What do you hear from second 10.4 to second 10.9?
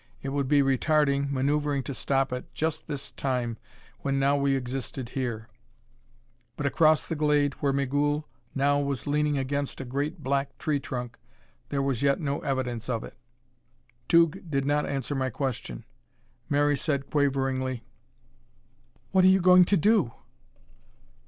tree